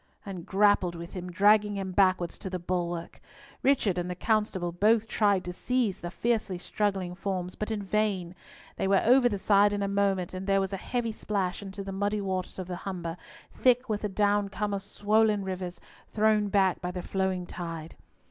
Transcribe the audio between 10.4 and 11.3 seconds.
there was a heavy